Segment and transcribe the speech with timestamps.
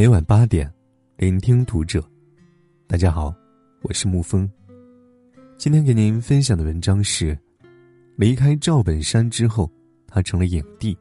[0.00, 0.72] 每晚八点，
[1.16, 2.00] 聆听读者。
[2.86, 3.34] 大家好，
[3.82, 4.48] 我是沐风。
[5.56, 7.36] 今天给您分享的文章是：
[8.14, 9.68] 离开赵本山之后，
[10.06, 10.96] 他成了影帝。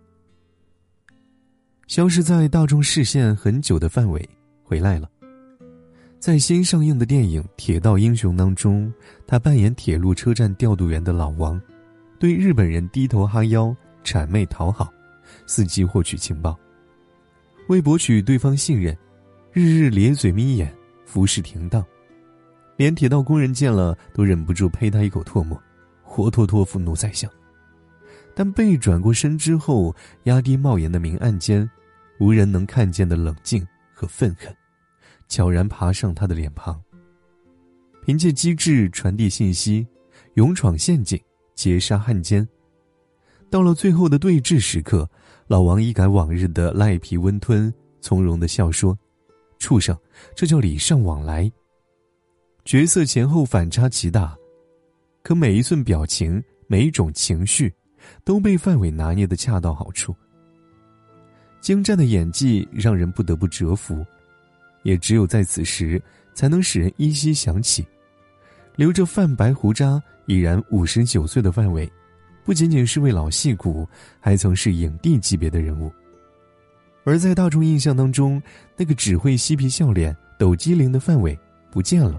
[1.85, 4.27] 消失在大众视线很久的范伟
[4.63, 5.07] 回来了。
[6.17, 8.91] 在新上映的电影《铁道英雄》当中，
[9.27, 11.61] 他扮演铁路车站调度员的老王，
[12.17, 14.91] 对日本人低头哈腰、谄媚讨好，
[15.45, 16.57] 伺机获取情报。
[17.67, 18.97] 为博取对方信任，
[19.51, 20.73] 日日咧嘴眯眼，
[21.05, 21.85] 服侍停当，
[22.77, 25.61] 连铁道工人见了都忍不住呸他一口唾沫，
[26.01, 27.29] 活脱脱愤怒在相。
[28.33, 29.93] 但背转过身之后，
[30.23, 31.69] 压低帽檐的明暗间，
[32.19, 34.55] 无人能看见的冷静和愤恨，
[35.27, 36.81] 悄然爬上他的脸庞。
[38.05, 39.85] 凭借机智传递信息，
[40.35, 41.21] 勇闯陷阱，
[41.53, 42.47] 劫杀汉奸。
[43.49, 45.09] 到了最后的对峙时刻。
[45.47, 48.97] 老王一改往日的赖皮温吞，从容的笑说
[49.59, 49.97] ：“畜生，
[50.35, 51.49] 这叫礼尚往来。”
[52.65, 54.37] 角色前后反差极大，
[55.23, 57.73] 可每一寸表情、每一种情绪，
[58.25, 60.13] 都被范伟拿捏的恰到好处。
[61.61, 64.05] 精湛的演技让人不得不折服，
[64.83, 66.01] 也只有在此时，
[66.33, 67.87] 才能使人依稀想起，
[68.75, 71.89] 留着泛白胡渣、已然五十九岁的范伟。
[72.47, 73.85] 不仅仅是位老戏骨，
[74.21, 75.91] 还曾是影帝级别的人物。
[77.03, 78.41] 而在大众印象当中，
[78.77, 81.37] 那个只会嬉皮笑脸、抖机灵的范伟
[81.69, 82.17] 不见了。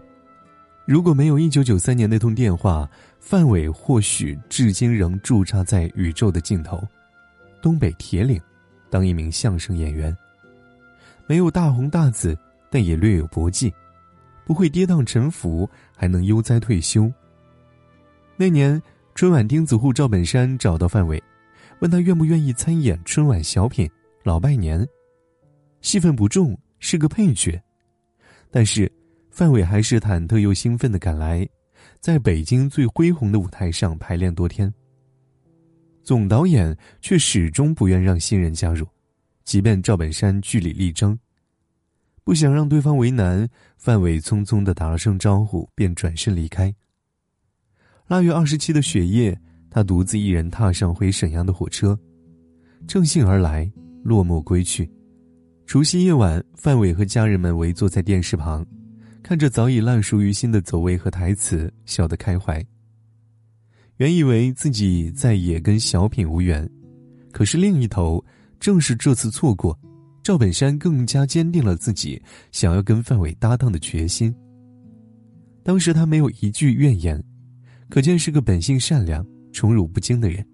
[0.85, 2.87] 如果没有一九九三年那通电话，
[3.19, 6.87] 范伟或许至今仍驻扎在宇宙的尽头，
[7.63, 8.39] 东北铁岭，
[8.91, 10.15] 当一名相声演员。
[11.27, 12.37] 没有大红大紫，
[12.69, 13.73] 但也略有搏技，
[14.45, 17.11] 不会跌宕沉浮，还能悠哉退休。
[18.37, 18.79] 那年。
[19.19, 21.21] 春晚钉子户赵本山找到范伟，
[21.81, 23.85] 问他愿不愿意参演春晚小品
[24.23, 24.81] 《老拜年》，
[25.81, 27.61] 戏份不重，是个配角，
[28.49, 28.89] 但是
[29.29, 31.45] 范伟还是忐忑又兴奋的赶来，
[31.99, 34.73] 在北京最恢宏的舞台上排练多天。
[36.05, 38.87] 总导演却始终不愿让新人加入，
[39.43, 41.19] 即便赵本山据理力争，
[42.23, 43.49] 不想让对方为难，
[43.79, 46.73] 范伟匆匆的打了声招呼，便转身离开。
[48.09, 49.39] 腊月二十七的雪夜，
[49.69, 51.99] 他独自一人踏上回沈阳的火车，
[52.87, 53.71] 乘兴而来，
[54.03, 54.91] 落寞归去。
[55.67, 58.67] 除夕夜晚，范伟和家人们围坐在电视旁，
[59.23, 62.65] 看着早已烂熟于心的走位和台词，笑得开怀。
[63.99, 66.67] 原以为自己再也跟小品无缘，
[67.31, 68.25] 可是另一头，
[68.59, 69.79] 正是这次错过，
[70.23, 72.19] 赵本山更加坚定了自己
[72.53, 74.35] 想要跟范伟搭档的决心。
[75.63, 77.23] 当时他没有一句怨言。
[77.89, 80.45] 可见是个本性善良、宠辱不惊的人。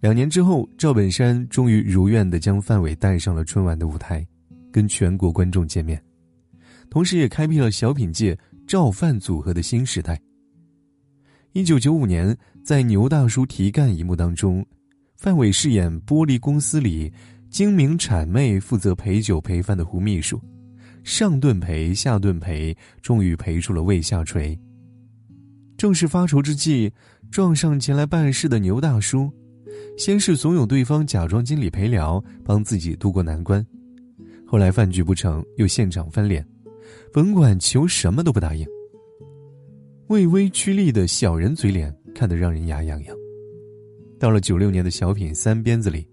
[0.00, 4.26] 两年之后，赵本山终于如愿的将范伟带上了春晚的舞台，
[4.70, 6.02] 跟全国观众见面，
[6.90, 8.36] 同时也开辟了小品界
[8.66, 10.20] 赵范组合的新时代。
[11.52, 14.66] 一九九五年，在牛大叔提干一幕当中，
[15.16, 17.10] 范伟饰演玻璃公司里
[17.48, 20.38] 精明谄媚、负责陪酒陪饭的胡秘书，
[21.04, 24.58] 上顿陪下顿陪，终于陪出了胃下垂。
[25.84, 26.90] 正是发愁之际，
[27.30, 29.30] 撞上前来办事的牛大叔，
[29.98, 33.62] 先是怂恿对方假装经理陪聊，帮自己渡过难关，
[34.46, 36.42] 后来饭局不成，又现场翻脸，
[37.12, 38.66] 甭管求什么都不答应。
[40.06, 43.14] 畏威趋利的小人嘴脸，看得让人牙痒痒。
[44.18, 46.08] 到了九六年的小品《三鞭子》里，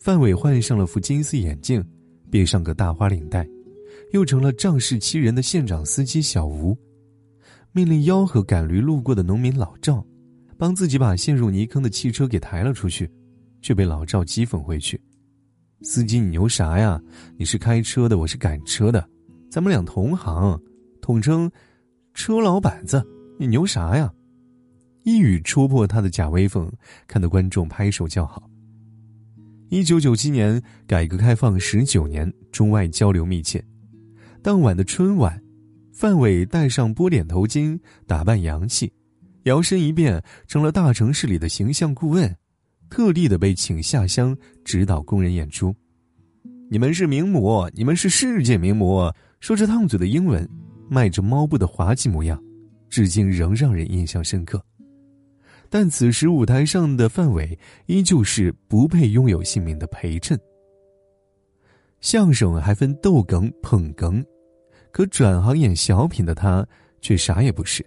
[0.00, 1.80] 范伟换上了副金丝眼镜，
[2.28, 3.48] 别上个大花领带，
[4.10, 6.76] 又成了仗势欺人的县长司机小吴。
[7.74, 10.04] 命令吆喝赶驴路过的农民老赵，
[10.58, 13.10] 帮自己把陷入泥坑的汽车给抬了出去，
[13.62, 15.00] 却被老赵讥讽回去
[15.80, 17.00] ：“司机，你牛啥呀？
[17.38, 19.08] 你是开车的，我是赶车的，
[19.50, 20.60] 咱们俩同行，
[21.00, 21.50] 统称
[22.12, 23.02] 车老板子。
[23.38, 24.12] 你牛啥呀？”
[25.04, 26.70] 一语戳破他的假威风，
[27.06, 28.48] 看得观众拍手叫好。
[29.70, 33.64] 一九九七年，改革开放十九年，中外交流密切，
[34.42, 35.41] 当晚的春晚。
[36.02, 37.78] 范伟戴上波点头巾，
[38.08, 38.92] 打扮洋气，
[39.44, 42.36] 摇身一变成了大城市里的形象顾问，
[42.90, 45.72] 特地的被请下乡指导工人演出。
[46.68, 50.44] 你们是名模，你们是世界名模，说着烫嘴的英文，
[50.90, 52.42] 迈着猫步的滑稽模样，
[52.90, 54.60] 至今仍让人印象深刻。
[55.70, 57.56] 但此时舞台上的范伟
[57.86, 60.36] 依旧是不配拥有姓名的陪衬。
[62.00, 64.20] 相声还分逗哏、捧哏。
[64.92, 66.64] 可转行演小品的他
[67.00, 67.84] 却啥也不是。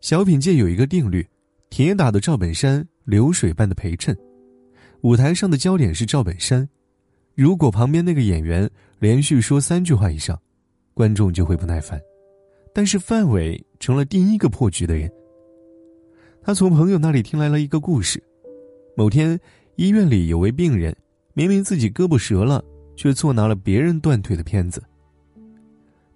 [0.00, 1.24] 小品界有一个定律：
[1.68, 4.16] 铁打的赵本山，流水般的陪衬。
[5.02, 6.66] 舞台上的焦点是赵本山，
[7.34, 8.68] 如果旁边那个演员
[8.98, 10.40] 连续说三句话以上，
[10.94, 12.00] 观众就会不耐烦。
[12.72, 15.10] 但是范伟成了第一个破局的人。
[16.42, 18.22] 他从朋友那里听来了一个故事：
[18.96, 19.38] 某天，
[19.76, 20.96] 医院里有位病人，
[21.34, 22.64] 明明自己胳膊折了，
[22.96, 24.82] 却错拿了别人断腿的片子。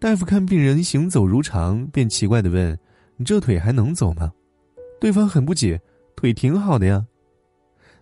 [0.04, 2.78] 大夫看病人行走如常，便奇怪的问
[3.16, 4.30] ：“你这腿还能走吗？”
[5.00, 5.80] 对方很不解
[6.14, 7.02] ：“腿挺好的呀。”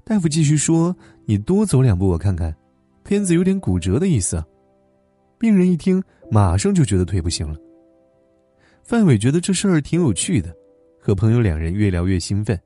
[0.02, 0.96] 大夫继续说
[1.26, 2.52] ：“你多走两步，我看看，
[3.04, 4.44] 片子有点骨折的意思。”
[5.38, 7.56] 病人一听，马上就觉得腿不行了。
[8.82, 10.52] 范伟觉得这事儿挺有趣的，
[10.98, 12.58] 和朋友两人越聊越兴奋，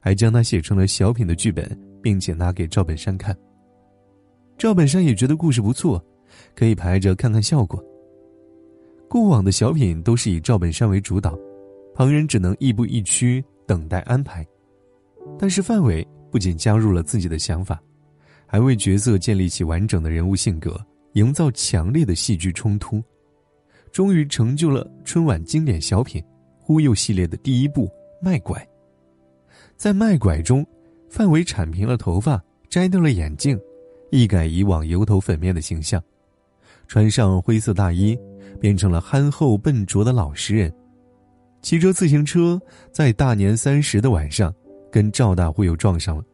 [0.00, 3.36] 还将它写成了小品的剧本，并且拿给赵本山看。
[4.56, 6.00] 赵本山也觉得故事不错，
[6.54, 7.84] 可以排着看看效果。
[9.08, 11.38] 过往的小品都是以赵本山为主导，
[11.94, 14.46] 旁人只能亦步亦趋等待安排。
[15.38, 17.80] 但是范伟不仅加入了自己的想法，
[18.46, 20.78] 还为角色建立起完整的人物性格，
[21.12, 23.02] 营造强烈的戏剧冲突。
[23.92, 26.20] 终于成就了春晚经典小品
[26.58, 27.86] 《忽悠》系列的第一部
[28.20, 28.58] 《卖拐》。
[29.76, 30.66] 在《卖拐》中，
[31.08, 33.58] 范伟铲平了头发，摘掉了眼镜，
[34.10, 36.02] 一改以往油头粉面的形象，
[36.86, 38.18] 穿上灰色大衣，
[38.56, 40.72] 变成了憨厚笨拙的老实人。
[41.62, 42.60] 骑着自行车，
[42.92, 44.54] 在大年三十的晚上，
[44.90, 46.24] 跟赵大忽悠撞上了。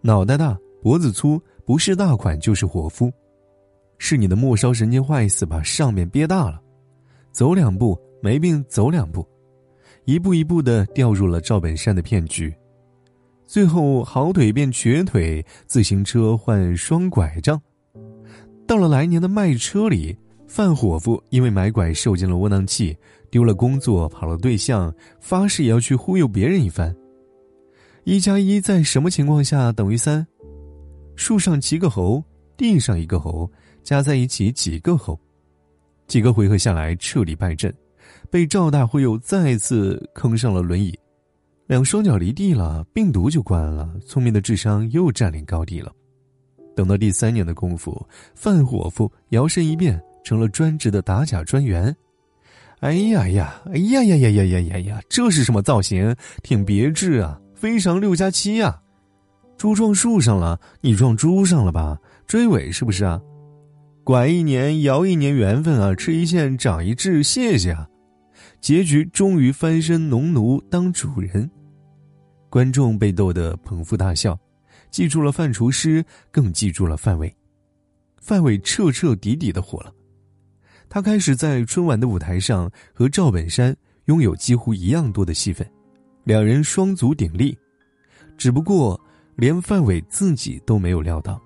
[0.00, 3.12] 脑袋大，脖子粗，不是大款就是伙夫。
[3.98, 6.58] 是你的末梢神经坏死，把上面憋大了，
[7.32, 9.26] 走两步没病，走两步，
[10.06, 12.50] 一步一步的掉入了赵本山的骗局，
[13.44, 17.60] 最后好腿变瘸腿，自行车换双拐杖。
[18.66, 20.16] 到了来年的卖车里，
[20.50, 22.94] 范伙夫因为买拐受尽了窝囊气，
[23.30, 26.92] 丢了工作，跑了对象，发誓也要去忽悠别人一番。
[28.02, 30.26] 一加一在什么情况下等于三？
[31.14, 32.20] 树上骑个猴，
[32.56, 33.48] 地上一个猴。
[33.84, 35.18] 加在一起几个猴，
[36.08, 37.72] 几个回合下来彻底败阵，
[38.28, 40.98] 被赵大忽悠再次坑上了轮椅，
[41.68, 45.92] 两双脚离地了，病毒就关了，聪明的智商又占领高地了。
[46.74, 48.04] 等到第三年的功夫，
[48.34, 51.94] 范伙夫摇身一变成了专职的打假专员。
[52.80, 56.16] 哎呀呀，哎呀呀呀呀呀呀呀，这是什么造型？
[56.42, 57.38] 挺别致啊！
[57.54, 58.80] 非常六加七呀！
[59.58, 61.98] 猪撞树上了，你撞猪上了吧？
[62.26, 63.20] 追尾是不是啊？
[64.02, 65.94] 拐一年，摇一年，缘分啊！
[65.94, 67.86] 吃一堑，长一智，谢谢啊！
[68.62, 71.50] 结局终于翻身农奴当主人，
[72.48, 74.38] 观众被逗得捧腹大笑，
[74.90, 77.30] 记住了范厨师，更记住了范伟。
[78.18, 79.92] 范伟彻彻底底的火了，
[80.92, 83.74] 他开始在春晚的舞台上和赵本山
[84.06, 85.64] 拥有几乎一样多的戏份，
[86.24, 87.56] 两人双足鼎立。
[88.36, 89.00] 只不过，
[89.36, 91.40] 连范伟自己都没有料到，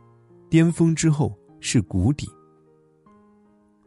[0.48, 1.30] 巅峰之后
[1.60, 2.26] 是谷底。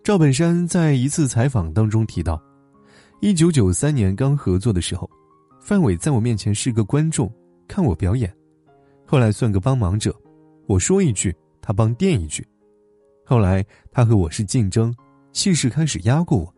[0.04, 2.39] 赵本山在一次采访当中提到，
[3.19, 5.09] 一九九三年刚合作的时候，
[5.59, 7.33] 范伟在我面前是个观众，
[7.68, 8.31] 看我表演，
[9.07, 10.15] 后来算个帮忙者，
[10.68, 12.48] 我说一句，他帮垫一句，
[13.25, 14.94] 后来他和我是竞争，
[15.38, 16.51] 气势开始压过我。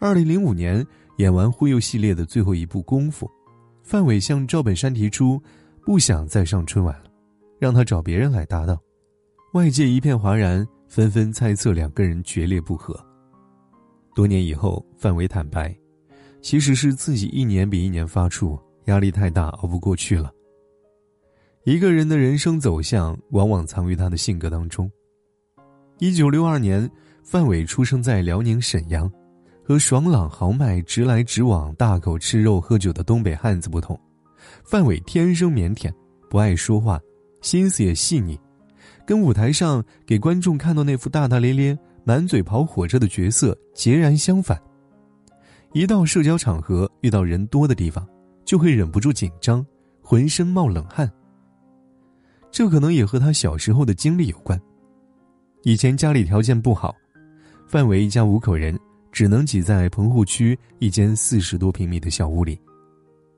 [0.00, 0.84] 二零零五年
[1.18, 3.26] 演完《忽悠》系列的最后一部《功夫》，
[3.80, 5.40] 范伟向赵本山提出，
[5.86, 7.10] 不想再上春晚了，
[7.60, 8.76] 让他找别人来搭档，
[9.52, 10.66] 外界一片哗然。
[10.88, 12.94] 纷纷猜测两个人决裂不和。
[14.14, 15.76] 多年以后，范伟坦白，
[16.40, 20.32] 其实是自己一年比一年发怵，压力太大，熬不过去了。
[21.64, 24.90] 一个人的人生走向，往往藏于他的性格当中。
[25.98, 26.88] 一九六二年，
[27.24, 29.10] 范伟出生在辽宁沈阳，
[29.64, 33.98] 和爽朗豪迈、直来直往、大口吃肉喝酒的东北汉子不同，
[34.62, 35.90] 范伟天生腼腆，
[36.28, 37.00] 不爱说话，
[37.40, 38.38] 心思也细腻。
[39.06, 44.60] 跟舞台上给观众看到那副大大咧咧、满嘴跑火车的角色截然相反。
[45.72, 48.06] 一到社交场合，遇到人多的地方，
[48.44, 49.64] 就会忍不住紧张，
[50.02, 51.10] 浑身冒冷汗。
[52.52, 54.60] 这可能也和他小时候的经历有关。
[55.62, 56.94] 以前家里条件不好，
[57.66, 58.78] 范伟一家五口人
[59.10, 62.60] 只能挤在棚户区一间四十多平米的小屋里，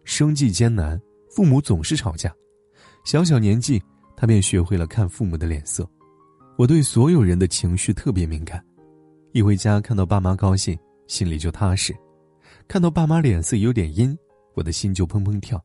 [0.04, 2.34] 生计艰难，父母总是吵架，
[3.04, 3.82] 小小年纪。
[4.18, 5.86] 他便学会了看父母的脸色。
[6.56, 8.64] 我对所有人的情绪特别敏感，
[9.32, 10.74] 一回家看到爸妈高兴，
[11.06, 11.92] 心里就踏实；
[12.66, 14.16] 看到爸妈脸色有点阴，
[14.54, 15.62] 我的心就砰砰跳。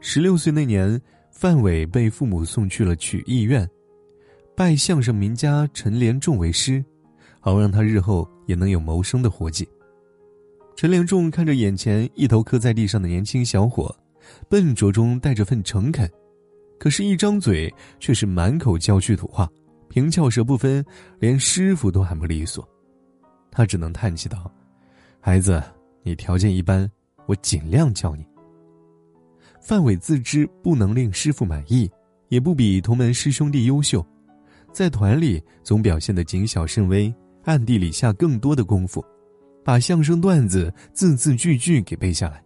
[0.00, 0.98] 十六岁那年，
[1.30, 3.68] 范伟被父母送去了曲艺院，
[4.56, 6.82] 拜相声名家陈连仲为师，
[7.44, 9.68] 好让他日后也能有谋生的活计。
[10.74, 13.94] 陈连仲看着眼前一头磕在地上的年轻小伙，
[14.48, 16.10] 笨拙中带着份诚恳。
[16.78, 17.70] 可是，一张嘴
[18.00, 19.46] 却是满口郊区土话，
[19.90, 20.82] 平翘舌不分，
[21.18, 22.66] 连师傅都喊不利索。
[23.50, 24.50] 他只能叹气道
[25.20, 25.62] ：“孩子，
[26.02, 26.90] 你条件一般，
[27.26, 28.24] 我尽量教你。”
[29.60, 31.90] 范伟自知不能令师傅满意，
[32.28, 34.04] 也不比同门师兄弟优秀，
[34.72, 39.04] 在团里总表现得谨小慎微，暗地里下更多的功夫，
[39.64, 42.42] 把相声段子字字句句给背下来，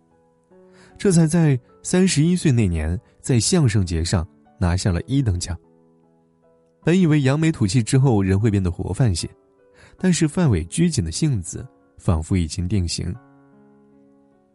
[0.97, 4.27] 这才在三十一岁那年在相声节上
[4.59, 5.57] 拿下了一等奖。
[6.85, 9.29] 本以为扬眉吐气之后人会变得活泛些，
[9.99, 13.15] 但是范伟拘谨的性子仿佛已经定型。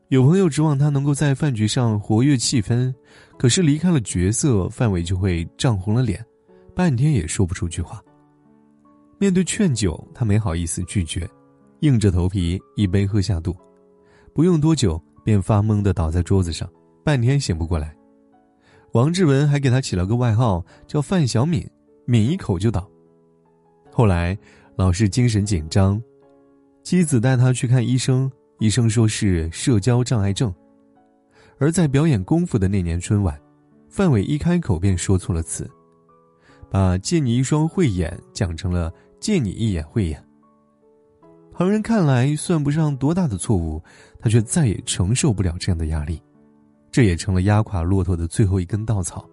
[0.09, 2.93] 有朋友指望他能够在饭局上活跃气氛，
[3.37, 6.23] 可是离开了角色，范伟就会涨红了脸，
[6.75, 8.03] 半天也说不出句话。
[9.23, 11.25] 面对劝酒，他没好意思拒绝，
[11.79, 13.55] 硬着头皮一杯喝下肚，
[14.33, 16.69] 不用多久便发懵的倒在桌子上，
[17.05, 17.95] 半天醒不过来。
[18.91, 21.65] 王志文还给他起了个外号叫范小敏，
[22.05, 22.85] 抿一口就倒。
[23.93, 24.37] 后来
[24.75, 26.03] 老是精神紧张，
[26.83, 28.29] 妻子带他去看医生。
[28.59, 30.53] 医生说是社交障碍症，
[31.59, 33.39] 而在表演功夫的那年春晚，
[33.87, 35.65] 范伟一开口便说错了词，
[36.69, 40.21] 把“借你一双慧眼”讲成了“借你一眼慧眼”。
[41.55, 43.81] 旁人看来算不上多大的错误，
[44.19, 46.21] 他却再也承受不了这样的压力，
[46.91, 49.25] 这也成了压垮骆驼的最后一根稻草。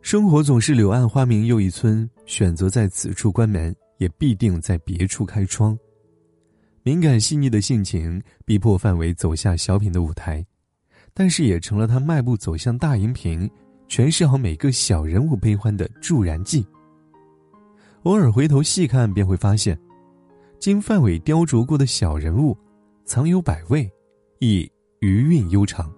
[0.00, 5.78] 生活总是柳暗花明又一村，选择在此处关门，也必定在别处开窗。
[6.82, 10.44] 敏感细腻的性情逼迫范伟走下小品的舞台，
[11.12, 13.48] 但是也成了他迈步走向大荧屏、
[13.88, 16.66] 诠释好每个小人物悲欢的助燃剂。
[18.04, 19.78] 偶尔回头细看，便会发现，
[20.58, 22.56] 经范伟雕琢过的小人物，
[23.04, 23.88] 藏有百味，
[24.40, 25.92] 亦余韵悠长。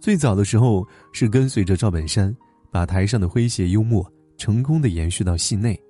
[0.00, 2.36] 最早的时候是跟随着赵本山，
[2.70, 4.04] 把台上的诙谐幽默
[4.36, 5.80] 成功的延续到戏内。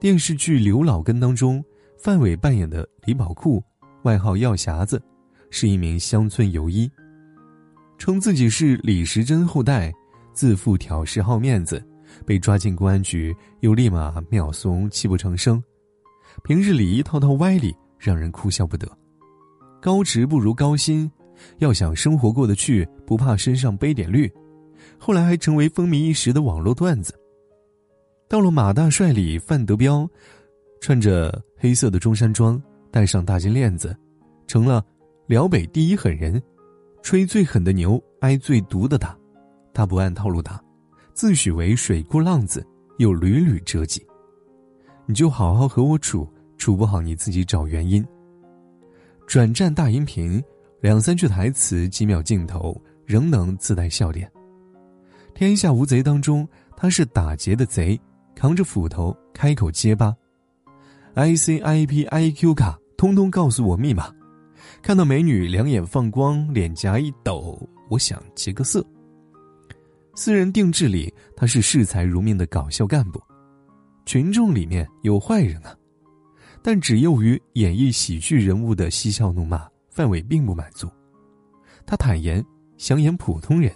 [0.00, 1.64] 电视剧《刘老根》当中。
[2.00, 3.60] 范伟扮演的李宝库，
[4.04, 5.02] 外号药匣子，
[5.50, 6.88] 是一名乡村游医，
[7.98, 9.92] 称自己是李时珍后代，
[10.32, 11.84] 自负挑事好面子，
[12.24, 15.62] 被抓进公安局又立马秒怂泣不成声，
[16.44, 18.86] 平日里一套套歪理让人哭笑不得。
[19.80, 21.10] 高职不如高薪，
[21.58, 24.30] 要想生活过得去，不怕身上背点绿，
[24.98, 27.14] 后来还成为风靡一时的网络段子。
[28.28, 30.08] 到了马大帅里，范德彪。
[30.80, 32.62] 穿着黑色的中山装，
[32.92, 33.96] 戴上大金链子，
[34.46, 34.84] 成了
[35.26, 36.40] 辽北第一狠人，
[37.02, 39.18] 吹最狠的牛，挨最毒的打。
[39.74, 40.62] 他不按套路打，
[41.18, 42.64] 自诩为水库浪子，
[42.98, 44.00] 又屡屡折戟。
[45.04, 48.06] 你就好好和我处，处不好你自己找原因。
[49.26, 50.40] 转战大荧屏，
[50.80, 54.30] 两三句台词，几秒镜头，仍能自带笑点。
[55.34, 58.00] 天下无贼当中，他是打劫的贼，
[58.36, 60.14] 扛着斧头，开口结巴。
[61.14, 64.08] I C I P I Q 卡，通通告诉我密码。
[64.80, 67.58] 看到美女，两眼放光，脸颊一抖，
[67.90, 68.86] 我想结个色。
[70.20, 73.22] 私人定制里，他是视财如命的搞笑干部。
[74.04, 75.72] 群众里面有坏人啊，
[76.60, 80.90] 但只囿于演绎喜剧人物的嬉笑怒骂，范伟并不满足。
[81.86, 82.44] 他坦言
[82.78, 83.72] 想演普通人。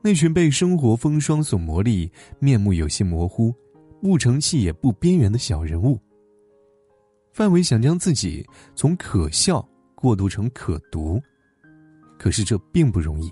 [0.00, 3.54] 那群被生活风霜所磨砺、面目有些模糊、
[4.00, 6.00] 不成器也不边缘的小人物。
[7.34, 8.42] 范伟想将自己
[8.74, 9.62] 从可笑
[9.94, 11.20] 过渡成可读，
[12.18, 13.30] 可是这并不容易。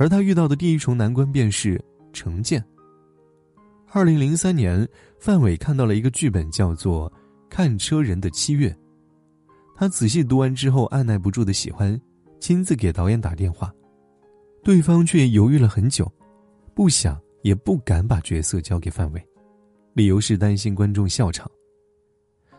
[0.00, 1.78] 而他遇到的第一重难关便是
[2.10, 2.64] 成见。
[3.92, 4.88] 二零零三年，
[5.18, 7.10] 范伟看到了一个剧本，叫做
[7.50, 8.70] 《看车人的七月》。
[9.76, 12.00] 他仔细读完之后，按耐不住的喜欢，
[12.38, 13.70] 亲自给导演打电话，
[14.64, 16.10] 对方却犹豫了很久，
[16.72, 19.22] 不想也不敢把角色交给范伟，
[19.92, 21.46] 理由是担心观众笑场。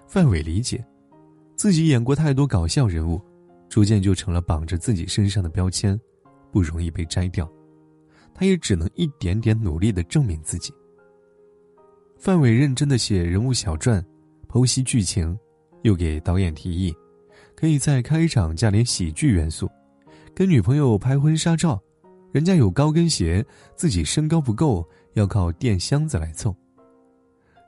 [0.06, 0.86] 范伟理解，
[1.56, 3.20] 自己演过太多搞笑人物，
[3.68, 6.00] 逐渐就成了绑着自己身上的标签，
[6.52, 7.50] 不容易被摘掉。
[8.34, 10.74] 他也只能一点点努力的证明自己。
[12.18, 14.04] 范伟认真的写人物小传，
[14.48, 15.38] 剖析剧情，
[15.82, 16.94] 又给导演提议，
[17.56, 19.70] 可以在开场加点喜剧元素，
[20.34, 21.82] 跟女朋友拍婚纱照，
[22.32, 26.56] 人家有高跟鞋，自己身高不够，要靠垫箱子来凑。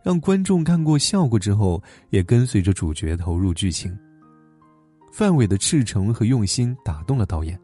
[0.03, 3.97] 让观众看过笑过之后，也跟随着主角投入剧情。
[5.11, 7.59] 范伟的赤诚和用心打动了导演。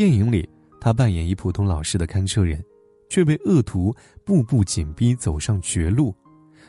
[0.00, 0.48] 电影里，
[0.80, 2.64] 他扮演一普通老师的看车人，
[3.10, 6.16] 却被恶徒步步紧逼，走上绝路，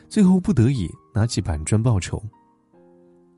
[0.06, 2.22] 最后不得已拿起板砖报仇。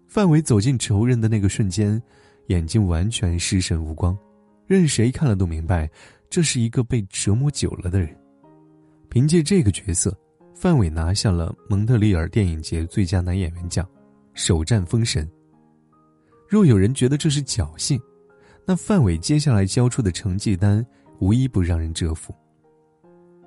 [0.09, 2.03] 范伟走进仇人的那个瞬间，
[2.49, 4.19] 眼睛完全失神无光，
[4.67, 5.89] 任谁看了都明白，
[6.29, 8.09] 这是一个被折磨久了的人。
[9.09, 10.13] 凭借这个角色，
[10.57, 13.89] 范伟拿下了蒙特利尔电影节最佳男演员奖，
[14.33, 15.31] 首战封神。
[16.49, 17.97] 若有人觉得这是侥幸，
[18.67, 20.85] 那范伟接下来交出的成绩单
[21.19, 22.35] 无一不让人折服。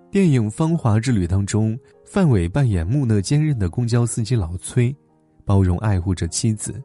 [0.10, 4.96] 电影《芳华之旅》当中，范伟扮演木讷坚韧的公交司机老崔，
[5.44, 6.82] 包容爱护着妻子，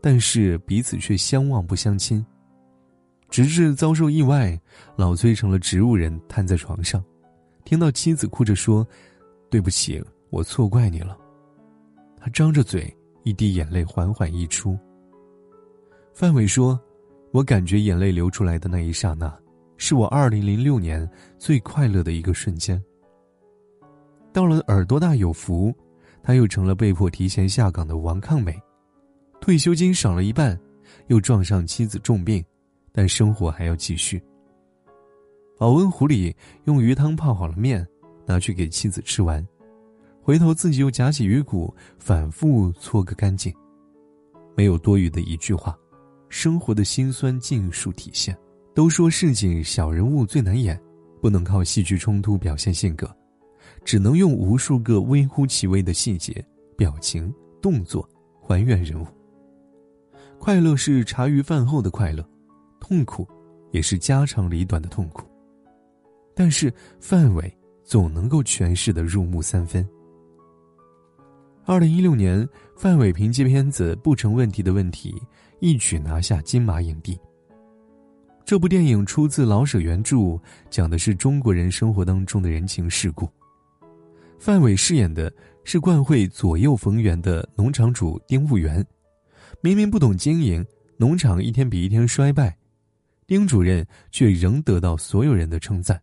[0.00, 2.24] 但是彼此却相望不相亲。
[3.30, 4.58] 直至遭受意外，
[4.96, 7.02] 老崔成了植物人，瘫在床上，
[7.64, 8.86] 听到妻子哭着说
[9.50, 11.16] ：“对不起，我错怪你了。”
[12.16, 14.78] 他张着嘴，一滴眼泪缓缓溢出。
[16.12, 16.80] 范伟说
[17.34, 19.36] ：“我感觉眼泪流出来的那一刹那，
[19.76, 22.80] 是我2006年最快乐的一个瞬间。”
[24.32, 25.74] 到了耳朵大有福，
[26.22, 28.56] 他又成了被迫提前下岗的王抗美，
[29.40, 30.56] 退休金少了一半，
[31.08, 32.42] 又撞上妻子重病。
[32.92, 34.22] 但生活还要继续。
[35.58, 36.32] 保温壶里
[36.66, 37.84] 用鱼汤泡好了面，
[38.24, 39.44] 拿去给妻子吃完，
[40.22, 43.52] 回头自己又夹起鱼骨，反复搓个干净。
[44.56, 45.76] 没有多余的一句话，
[46.34, 48.36] 生活的辛酸尽数体现。
[48.74, 50.76] 都说市井小人物最难演，
[51.22, 53.08] 不能靠戏剧冲突表现性格，
[53.84, 56.44] 只能用无数个微乎其微的细节、
[56.76, 58.06] 表情、动作
[58.40, 59.06] 还原人物。
[60.40, 62.28] 快乐是茶余饭后的快乐。
[62.80, 63.24] 痛苦，
[63.70, 65.24] 也是家长里短的痛苦。
[66.34, 69.88] 但是范伟总能够诠释的入木三分。
[71.66, 75.12] 二零一六年，范伟凭借片子《不成问题的问题》
[75.60, 77.18] 一举拿下金马影帝。
[78.44, 83.26] 这部电影出自老舍原著，讲的是中国人生活当中的人情世故。
[84.38, 85.32] 范伟饰演的
[85.64, 88.86] 是冠会左右逢源的农场主丁务员，
[89.62, 90.62] 明明不懂经营，
[90.98, 92.54] 农场一天比一天衰败。
[93.26, 95.98] 丁主任却仍得到所有人的称赞，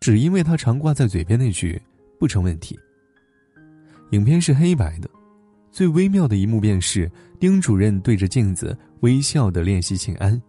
[0.00, 1.80] 只因为他常挂在嘴边那句
[2.20, 2.78] “不成问题”。
[4.10, 5.08] 影片是黑白的，
[5.70, 10.40] 最微妙的一幕便是丁主任对着镜子微笑的练习请安：“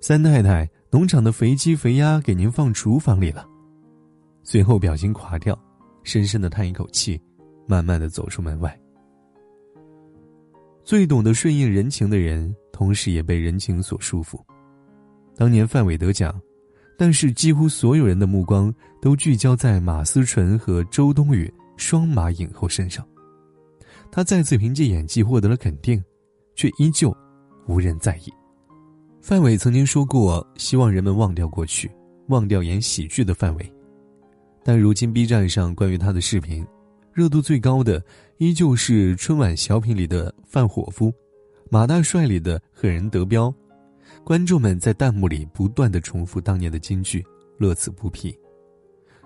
[0.00, 3.46] 三太太，农场的肥鸡肥鸭给您放厨房里了。”
[4.42, 5.58] 随后表情垮掉，
[6.04, 7.20] 深深的叹一口气，
[7.66, 8.78] 慢慢的走出门外。
[10.84, 14.38] 最懂得顺应人情的人，同时也被人情所束缚。
[15.36, 16.40] 当年范伟得奖，
[16.96, 18.72] 但是几乎所有人的目光
[19.02, 23.06] 都聚焦在马思纯和周冬雨双马影后身上。
[24.10, 26.02] 他再次凭借演技获得了肯定，
[26.54, 27.14] 却依旧
[27.66, 28.32] 无人在意。
[29.20, 31.90] 范伟曾经说过，希望人们忘掉过去，
[32.28, 33.72] 忘掉演喜剧的范伟。
[34.62, 36.66] 但如今 B 站上关于他的视频，
[37.12, 38.02] 热度最高的
[38.38, 41.12] 依旧是春晚小品里的范伙夫，
[41.70, 43.52] 马大帅里的狠人德彪。
[44.22, 47.24] 观众们在弹幕里不断的重复当年的金句，
[47.58, 48.36] 乐此不疲。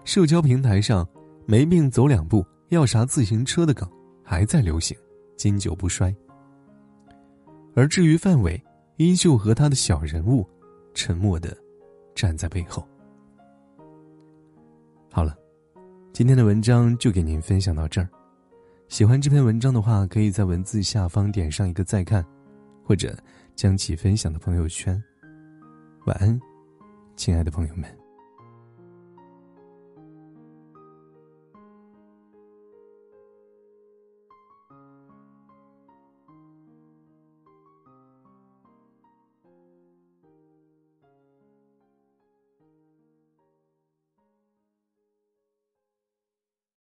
[0.05, 1.07] 社交平台上
[1.51, 3.91] “没病走两步，要啥自行车”的梗
[4.23, 4.97] 还在流行，
[5.37, 6.15] 经久不衰。
[7.75, 8.63] 而至于范伟，
[8.99, 10.49] 依旧和他的小人物，
[10.95, 11.57] 沉默的
[12.15, 12.87] 站在背后。
[15.11, 15.37] 好了，
[16.13, 18.09] 今天的文章就给您分享到这儿。
[18.87, 22.25] 喜欢这篇文章的话，可以在文字下方点上一个再看，
[22.85, 23.13] 或者。
[23.57, 25.03] 将其分享到朋友圈。
[26.07, 26.41] 晚安，
[27.15, 28.00] 亲爱的朋友们。